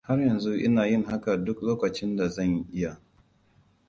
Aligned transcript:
Har 0.07 0.19
yanzu 0.19 0.53
ina 0.65 0.83
yin 0.91 1.03
haka 1.03 1.37
duk 1.45 1.61
lokacin 1.61 2.15
da 2.17 2.29
zan 2.29 2.65
iya. 2.73 2.99